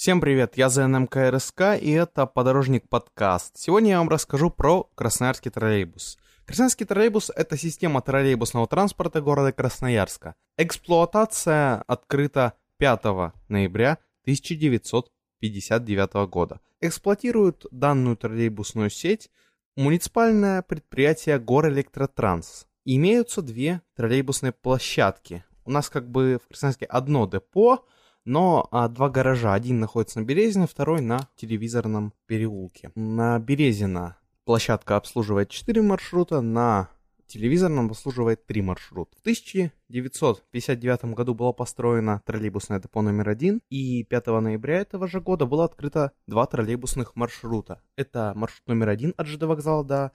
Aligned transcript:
Всем 0.00 0.22
привет, 0.22 0.56
я 0.56 0.70
ЗНМКРСК, 0.70 1.76
и 1.78 1.90
это 1.90 2.24
Подорожник 2.24 2.88
подкаст. 2.88 3.58
Сегодня 3.58 3.90
я 3.90 3.98
вам 3.98 4.08
расскажу 4.08 4.48
про 4.48 4.84
Красноярский 4.94 5.50
троллейбус. 5.50 6.16
Красноярский 6.46 6.86
троллейбус– 6.86 7.30
это 7.36 7.58
система 7.58 8.00
троллейбусного 8.00 8.66
транспорта 8.66 9.20
города 9.20 9.52
Красноярска. 9.52 10.36
Эксплуатация 10.56 11.84
открыта 11.86 12.54
5 12.78 13.04
ноября 13.48 13.98
1959 14.22 16.30
года. 16.30 16.60
Эксплуатирует 16.80 17.66
данную 17.70 18.16
троллейбусную 18.16 18.88
сеть 18.88 19.30
муниципальное 19.76 20.62
предприятие 20.62 21.38
Горэлектротранс. 21.38 22.66
Имеются 22.86 23.42
две 23.42 23.82
троллейбусные 23.96 24.52
площадки. 24.52 25.44
У 25.66 25.70
нас 25.70 25.90
как 25.90 26.10
бы 26.10 26.40
в 26.42 26.48
Красноярске 26.48 26.86
одно 26.86 27.26
депо– 27.26 27.84
но 28.30 28.68
а, 28.70 28.86
два 28.88 29.10
гаража. 29.10 29.54
Один 29.54 29.80
находится 29.80 30.20
на 30.20 30.24
Березино, 30.24 30.68
второй 30.68 31.00
на 31.00 31.28
телевизорном 31.34 32.12
переулке. 32.26 32.92
На 32.94 33.40
Березино 33.40 34.18
площадка 34.44 34.96
обслуживает 34.96 35.50
4 35.50 35.82
маршрута, 35.82 36.40
на 36.40 36.90
телевизорном 37.26 37.88
обслуживает 37.88 38.46
3 38.46 38.62
маршрута. 38.62 39.16
В 39.16 39.20
1959 39.22 41.04
году 41.16 41.34
было 41.34 41.50
построено 41.50 42.22
троллейбусное 42.24 42.78
депо 42.78 43.02
номер 43.02 43.30
один, 43.30 43.62
и 43.68 44.04
5 44.04 44.26
ноября 44.28 44.78
этого 44.78 45.08
же 45.08 45.20
года 45.20 45.44
было 45.44 45.64
открыто 45.64 46.12
два 46.28 46.46
троллейбусных 46.46 47.16
маршрута. 47.16 47.82
Это 47.96 48.32
маршрут 48.36 48.68
номер 48.68 48.90
один 48.90 49.12
от 49.16 49.26
ЖД 49.26 49.42
вокзала 49.42 49.84
до 49.84 50.12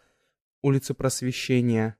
улицы 0.61 0.93
Просвещения, 0.93 1.97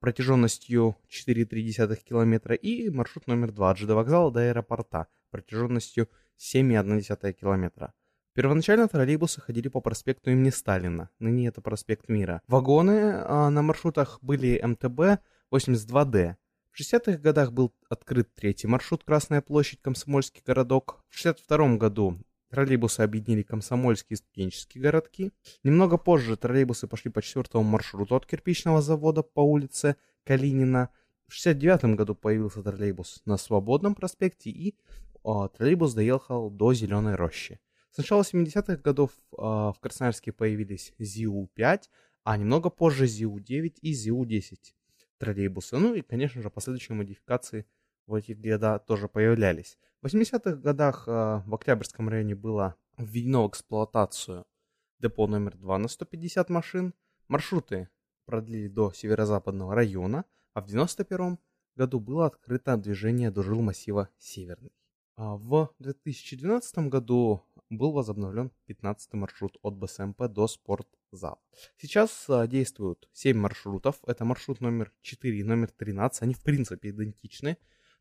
протяженностью 0.00 0.96
4,3 1.08 1.96
километра 1.96 2.54
и 2.54 2.88
маршрут 2.90 3.26
номер 3.26 3.52
2 3.52 3.70
от 3.70 3.78
ЖД 3.78 3.90
вокзала 3.90 4.30
до 4.30 4.40
аэропорта 4.40 5.08
протяженностью 5.30 6.08
7,1 6.38 7.32
километра. 7.32 7.92
Первоначально 8.34 8.86
троллейбусы 8.86 9.40
ходили 9.40 9.68
по 9.68 9.80
проспекту 9.80 10.30
имени 10.30 10.50
Сталина, 10.50 11.08
ныне 11.18 11.48
это 11.48 11.62
проспект 11.62 12.10
Мира. 12.10 12.42
Вагоны 12.46 13.14
а, 13.14 13.48
на 13.48 13.62
маршрутах 13.62 14.18
были 14.20 14.60
МТБ 14.62 15.22
82D. 15.50 16.36
В 16.70 16.78
60-х 16.78 17.16
годах 17.16 17.52
был 17.52 17.72
открыт 17.88 18.28
третий 18.34 18.66
маршрут 18.66 19.04
Красная 19.04 19.40
площадь, 19.40 19.80
Комсомольский 19.80 20.42
городок. 20.44 21.02
В 21.08 21.16
62 21.16 21.76
году 21.76 22.18
Троллейбусы 22.50 23.00
объединили 23.00 23.42
комсомольские 23.42 24.14
и 24.14 24.18
студенческие 24.18 24.82
городки. 24.82 25.32
Немного 25.64 25.98
позже 25.98 26.36
троллейбусы 26.36 26.86
пошли 26.86 27.10
по 27.10 27.20
четвертому 27.20 27.64
маршруту 27.64 28.14
от 28.14 28.26
кирпичного 28.26 28.80
завода 28.80 29.22
по 29.22 29.40
улице 29.40 29.96
Калинина. 30.24 30.90
В 31.26 31.32
69 31.32 31.96
году 31.96 32.14
появился 32.14 32.62
троллейбус 32.62 33.22
на 33.24 33.36
Свободном 33.36 33.96
проспекте 33.96 34.50
и 34.50 34.76
о, 35.24 35.48
троллейбус 35.48 35.94
доехал 35.94 36.50
до 36.50 36.72
Зеленой 36.72 37.16
рощи. 37.16 37.58
С 37.90 37.98
начала 37.98 38.22
70-х 38.22 38.76
годов 38.76 39.10
э, 39.10 39.36
в 39.38 39.76
Красноярске 39.80 40.30
появились 40.30 40.92
ЗИУ-5, 40.98 41.80
а 42.22 42.36
немного 42.36 42.70
позже 42.70 43.06
ЗИУ-9 43.06 43.78
и 43.80 43.92
ЗИУ-10 43.92 44.58
троллейбусы. 45.18 45.78
Ну 45.78 45.94
и, 45.94 46.02
конечно 46.02 46.42
же, 46.42 46.50
последующие 46.50 46.94
модификации 46.96 47.66
в 48.06 48.14
эти 48.14 48.32
года 48.32 48.78
тоже 48.78 49.08
появлялись. 49.08 49.78
В 50.00 50.06
80-х 50.06 50.56
годах 50.56 51.08
э, 51.08 51.42
в 51.46 51.54
Октябрьском 51.54 52.08
районе 52.08 52.34
было 52.34 52.76
введено 52.96 53.46
в 53.46 53.50
эксплуатацию 53.50 54.44
депо 54.98 55.26
номер 55.26 55.56
2 55.56 55.78
на 55.78 55.88
150 55.88 56.48
машин. 56.50 56.94
Маршруты 57.28 57.88
продлили 58.24 58.68
до 58.68 58.92
северо-западного 58.92 59.74
района, 59.74 60.24
а 60.54 60.60
в 60.60 60.66
91 60.66 61.38
году 61.74 62.00
было 62.00 62.26
открыто 62.26 62.76
движение 62.76 63.30
до 63.30 63.42
жил 63.42 63.60
массива 63.60 64.08
Северный. 64.18 64.72
А 65.16 65.36
в 65.36 65.70
2012 65.78 66.78
году 66.88 67.42
был 67.70 67.92
возобновлен 67.92 68.52
15 68.66 69.14
маршрут 69.14 69.56
от 69.62 69.74
БСМП 69.74 70.28
до 70.28 70.46
спортзал. 70.46 71.40
Сейчас 71.78 72.26
а, 72.28 72.46
действуют 72.46 73.08
7 73.12 73.36
маршрутов. 73.36 73.96
Это 74.06 74.24
маршрут 74.24 74.60
номер 74.60 74.92
4 75.00 75.38
и 75.38 75.42
номер 75.42 75.70
13. 75.70 76.22
Они 76.22 76.34
в 76.34 76.42
принципе 76.42 76.90
идентичны 76.90 77.56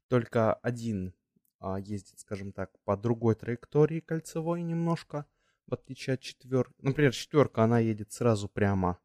только 0.08 0.54
один 0.54 1.14
а, 1.60 1.80
ездит, 1.80 2.20
скажем 2.20 2.52
так, 2.52 2.72
по 2.84 2.96
другой 2.96 3.36
траектории 3.36 4.00
кольцевой 4.00 4.62
немножко, 4.62 5.26
в 5.68 5.74
отличие 5.74 6.16
от 6.16 6.22
четверки. 6.22 6.74
Например, 6.80 7.14
четверка, 7.14 7.64
она 7.64 7.80
едет 7.80 8.12
сразу 8.12 8.48
прямо 8.48 9.00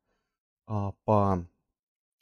а, 0.67 0.93
по 1.05 1.47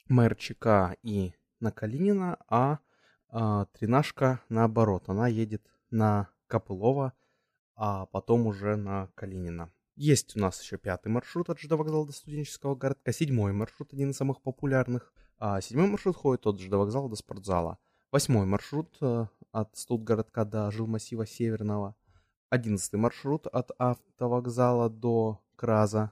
Мэрчика 0.07 0.95
и 1.03 1.33
на 1.59 1.71
Калинина, 1.71 2.37
а, 2.47 2.79
а 3.27 3.65
тринашка 3.65 4.41
наоборот, 4.49 5.03
она 5.07 5.27
едет 5.27 5.65
на 5.91 6.29
Копылова, 6.47 7.13
а 7.75 8.05
потом 8.07 8.47
уже 8.47 8.75
на 8.75 9.07
Калинина. 9.15 9.71
Есть 9.95 10.37
у 10.37 10.39
нас 10.39 10.61
еще 10.61 10.77
пятый 10.77 11.09
маршрут 11.09 11.49
от 11.49 11.59
ЖД 11.59 11.71
вокзала 11.71 12.05
до 12.05 12.13
студенческого 12.13 12.75
городка, 12.75 13.11
седьмой 13.11 13.51
маршрут, 13.51 13.91
один 13.93 14.11
из 14.11 14.17
самых 14.17 14.41
популярных. 14.41 15.13
А 15.37 15.59
седьмой 15.59 15.87
маршрут 15.87 16.15
ходит 16.15 16.47
от 16.47 16.59
ЖД 16.59 16.71
вокзала 16.71 17.09
до 17.09 17.17
спортзала. 17.17 17.77
Восьмой 18.11 18.47
маршрут 18.47 18.97
э, 19.01 19.27
от 19.51 19.77
Студгородка 19.77 20.43
до 20.43 20.71
жилмассива 20.71 21.27
Северного. 21.27 21.95
Одиннадцатый 22.49 22.99
маршрут 22.99 23.45
от 23.45 23.69
автовокзала 23.77 24.89
до 24.89 25.39
Краза. 25.55 26.11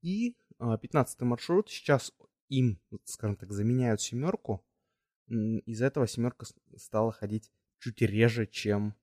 И 0.00 0.36
э, 0.60 0.78
пятнадцатый 0.80 1.26
маршрут. 1.26 1.68
Сейчас 1.68 2.12
им, 2.50 2.78
скажем 3.02 3.34
так, 3.34 3.50
заменяют 3.50 4.00
семерку. 4.00 4.64
Из-за 5.26 5.86
этого 5.86 6.06
семерка 6.06 6.46
стала 6.76 7.10
ходить 7.10 7.50
чуть 7.80 8.00
реже, 8.00 8.46
чем 8.46 8.94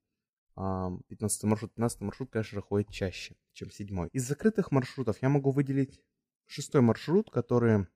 15 0.56 1.44
маршрут. 1.44 1.74
15 1.74 2.02
маршрут, 2.02 2.30
конечно 2.30 2.56
же, 2.56 2.62
ходит 2.62 2.90
чаще, 2.91 3.36
чем 3.52 3.72
7. 3.72 4.08
Из 4.14 4.25
закрытых 4.25 4.72
маршрутов 4.72 5.22
я 5.22 5.28
могу 5.28 5.52
выделить 5.52 6.00
шестой 6.46 6.81
маршрут, 6.81 7.30
который 7.30 7.88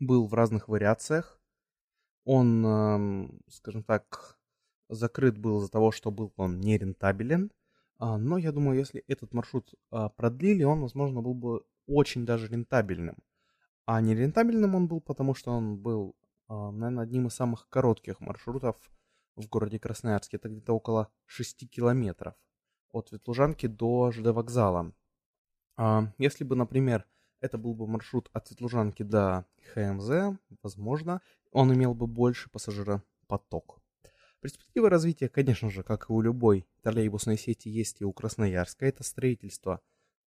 был 0.00 0.26
в 0.26 0.34
разных 0.34 0.66
вариациях. 0.66 1.41
Он, 2.24 3.40
скажем 3.48 3.82
так, 3.82 4.38
закрыт 4.88 5.38
был 5.38 5.58
из-за 5.58 5.70
того, 5.70 5.90
что 5.90 6.10
был 6.10 6.32
он 6.36 6.60
нерентабелен. 6.60 7.50
А, 7.98 8.18
но 8.18 8.36
я 8.38 8.52
думаю, 8.52 8.78
если 8.78 9.04
этот 9.06 9.32
маршрут 9.32 9.74
а, 9.90 10.08
продлили, 10.08 10.64
он, 10.64 10.80
возможно, 10.80 11.22
был 11.22 11.34
бы 11.34 11.64
очень 11.86 12.26
даже 12.26 12.48
рентабельным. 12.48 13.16
А 13.86 14.00
нерентабельным 14.00 14.74
он 14.74 14.88
был, 14.88 15.00
потому 15.00 15.34
что 15.34 15.52
он 15.52 15.78
был, 15.78 16.16
а, 16.48 16.70
наверное, 16.70 17.04
одним 17.04 17.26
из 17.26 17.34
самых 17.34 17.68
коротких 17.68 18.20
маршрутов 18.20 18.76
в 19.36 19.48
городе 19.48 19.78
Красноярске. 19.78 20.36
Это 20.36 20.48
где-то 20.48 20.72
около 20.72 21.08
6 21.26 21.68
километров 21.68 22.34
от 22.90 23.10
Ветлужанки 23.12 23.66
до 23.66 24.12
ЖД 24.12 24.26
вокзала. 24.26 24.92
Если 26.18 26.44
бы, 26.44 26.54
например, 26.54 27.06
это 27.42 27.58
был 27.58 27.74
бы 27.74 27.86
маршрут 27.86 28.30
от 28.32 28.50
Ветлужанки 28.50 29.02
до 29.02 29.44
ХМЗ, 29.74 30.38
возможно, 30.62 31.20
он 31.50 31.74
имел 31.74 31.92
бы 31.92 32.06
больше 32.06 32.48
пассажиропоток. 32.48 33.82
Перспектива 34.40 34.88
развития, 34.88 35.28
конечно 35.28 35.70
же, 35.70 35.82
как 35.82 36.08
и 36.08 36.12
у 36.12 36.20
любой 36.20 36.66
троллейбусной 36.82 37.36
сети, 37.36 37.68
есть 37.68 38.00
и 38.00 38.04
у 38.04 38.12
Красноярска. 38.12 38.86
Это 38.86 39.04
строительство 39.04 39.80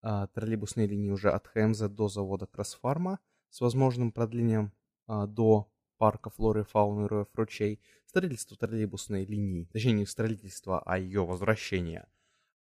а, 0.02 0.26
троллейбусной 0.26 0.86
линии 0.86 1.10
уже 1.10 1.30
от 1.30 1.46
ХМЗ 1.46 1.88
до 1.88 2.08
завода 2.08 2.46
Красфарма 2.46 3.20
с 3.48 3.60
возможным 3.60 4.12
продлением 4.12 4.72
а, 5.06 5.26
до 5.26 5.70
парка 5.96 6.30
флоры, 6.30 6.64
фауны, 6.64 7.08
роев, 7.08 7.28
ручей. 7.34 7.80
Строительство 8.06 8.56
троллейбусной 8.56 9.24
линии, 9.24 9.64
точнее 9.72 9.92
не 9.92 10.06
строительство, 10.06 10.82
а 10.84 10.98
ее 10.98 11.24
возвращение, 11.24 12.06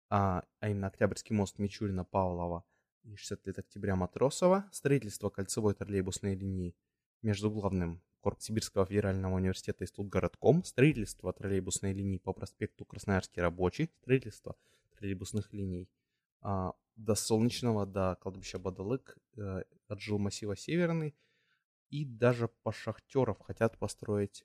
а, 0.08 0.44
а 0.60 0.68
именно 0.68 0.88
Октябрьский 0.88 1.34
мост 1.34 1.58
Мичурина-Павлова 1.58 2.62
и 3.04 3.16
60 3.16 3.46
лет 3.46 3.58
октября 3.58 3.96
Матросова, 3.96 4.68
строительство 4.72 5.30
кольцевой 5.30 5.74
троллейбусной 5.74 6.34
линии 6.34 6.74
между 7.22 7.50
главным 7.50 8.02
корпусом 8.20 8.54
Сибирского 8.54 8.86
федерального 8.86 9.34
университета 9.34 9.84
и 9.84 9.86
студгородком, 9.86 10.64
строительство 10.64 11.32
троллейбусной 11.32 11.92
линии 11.92 12.18
по 12.18 12.32
проспекту 12.32 12.84
Красноярский 12.84 13.42
рабочий, 13.42 13.90
строительство 14.02 14.56
троллейбусных 14.96 15.52
линий 15.52 15.88
а, 16.42 16.74
до 16.96 17.14
Солнечного, 17.14 17.86
до 17.86 18.16
кладбища 18.20 18.58
Бадалык, 18.58 19.16
а, 19.38 19.62
от 19.88 20.00
жилмассива 20.00 20.56
Северный, 20.56 21.14
и 21.88 22.04
даже 22.04 22.48
по 22.62 22.72
шахтеров 22.72 23.40
хотят 23.40 23.78
построить 23.78 24.44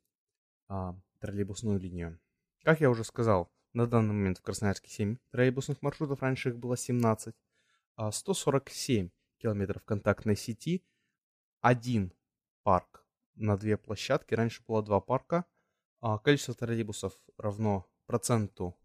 а, 0.67 0.95
троллейбусную 1.19 1.79
линию. 1.79 2.19
Как 2.63 2.81
я 2.81 2.89
уже 2.89 3.03
сказал, 3.03 3.51
на 3.73 3.87
данный 3.87 4.13
момент 4.13 4.37
в 4.37 4.41
Красноярске 4.41 4.89
7 4.89 5.17
троллейбусных 5.31 5.81
маршрутов, 5.81 6.21
раньше 6.21 6.49
их 6.49 6.57
было 6.57 6.77
17. 6.77 7.35
147 7.97 9.09
километров 9.37 9.83
контактной 9.83 10.35
сети, 10.35 10.85
один 11.61 12.13
парк 12.63 13.05
на 13.35 13.57
две 13.57 13.77
площадки. 13.77 14.33
Раньше 14.33 14.63
было 14.67 14.83
два 14.83 14.99
парка. 14.99 15.45
А 16.01 16.19
количество 16.19 16.53
троллейбусов 16.53 17.17
равно 17.37 17.89
проценту 18.05 18.77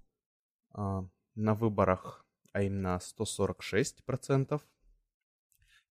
а, 0.71 1.07
на 1.35 1.55
выборах, 1.55 2.25
а 2.53 2.63
именно 2.63 2.99
146 2.99 4.05
процентов. 4.05 4.67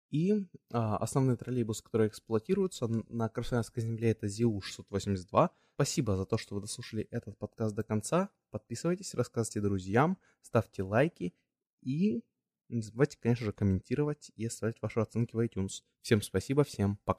И 0.10 0.48
а, 0.72 0.98
основные 0.98 1.38
троллейбусы, 1.38 1.84
которые 1.84 2.08
эксплуатируются 2.08 2.88
на 2.88 3.30
Красноярской 3.30 3.84
земле, 3.84 4.12
это 4.12 4.28
ЗИУ-682. 4.28 5.50
Спасибо 5.76 6.18
за 6.18 6.26
то, 6.26 6.38
что 6.38 6.56
вы 6.56 6.62
дослушали 6.62 7.04
этот 7.12 7.38
подкаст 7.38 7.76
до 7.76 7.84
конца. 7.84 8.30
Подписывайтесь, 8.50 9.14
рассказывайте 9.14 9.62
друзьям, 9.62 10.18
ставьте 10.42 10.82
лайки 10.82 11.36
и 11.82 12.24
не 12.70 12.82
забывайте, 12.82 13.18
конечно 13.20 13.46
же, 13.46 13.52
комментировать 13.54 14.32
и 14.36 14.46
оставлять 14.46 14.82
ваши 14.82 15.00
оценки 15.00 15.36
в 15.36 15.40
iTunes. 15.40 15.84
Всем 16.02 16.22
спасибо, 16.22 16.64
всем 16.64 16.98
пока. 17.06 17.18